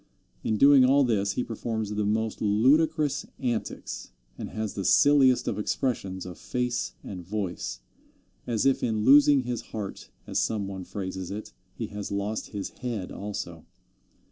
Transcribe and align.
In 0.43 0.57
doing 0.57 0.83
all 0.83 1.03
this 1.03 1.33
he 1.33 1.43
performs 1.43 1.91
the 1.93 2.03
most 2.07 2.41
ludicrous 2.41 3.27
antics, 3.37 4.09
and 4.35 4.49
has 4.49 4.73
the 4.73 4.83
silliest 4.83 5.47
of 5.47 5.59
expressions 5.59 6.25
of 6.25 6.39
face 6.39 6.93
and 7.03 7.23
voice, 7.23 7.81
as 8.47 8.65
if 8.65 8.81
in 8.81 9.05
losing 9.05 9.43
his 9.43 9.61
heart, 9.61 10.09
as 10.25 10.39
some 10.39 10.67
one 10.67 10.85
phrases 10.85 11.29
it, 11.29 11.53
he 11.75 11.85
has 11.93 12.11
lost 12.11 12.47
his 12.47 12.69
head 12.79 13.11
also. 13.11 13.63